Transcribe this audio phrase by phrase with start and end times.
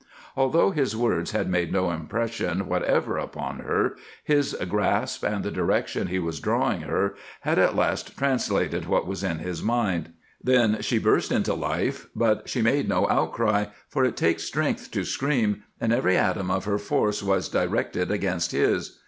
[0.35, 6.07] Although his words had made no impression whatever upon her, his grasp and the direction
[6.07, 10.11] he was drawing her had at last translated what was in his mind.
[10.43, 12.07] Then she burst into life.
[12.15, 16.65] But she made no outcry, for it takes strength to scream, and every atom of
[16.65, 18.97] her force was directed against his.